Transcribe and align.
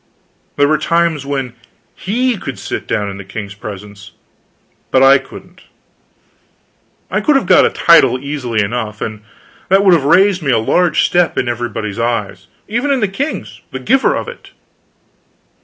There 0.55 0.67
were 0.67 0.79
times 0.79 1.27
when 1.27 1.53
he 1.93 2.35
could 2.35 2.57
sit 2.57 2.87
down 2.87 3.07
in 3.11 3.17
the 3.17 3.23
king's 3.23 3.53
presence, 3.53 4.13
but 4.89 5.03
I 5.03 5.19
couldn't. 5.19 5.65
I 7.11 7.21
could 7.21 7.35
have 7.35 7.45
got 7.45 7.67
a 7.67 7.69
title 7.69 8.17
easily 8.17 8.63
enough, 8.63 8.99
and 8.99 9.21
that 9.69 9.85
would 9.85 9.93
have 9.93 10.03
raised 10.05 10.41
me 10.41 10.49
a 10.51 10.57
large 10.57 11.03
step 11.05 11.37
in 11.37 11.47
everybody's 11.47 11.99
eyes; 11.99 12.47
even 12.67 12.89
in 12.89 12.99
the 12.99 13.07
king's, 13.07 13.61
the 13.69 13.77
giver 13.77 14.15
of 14.15 14.27
it. 14.27 14.49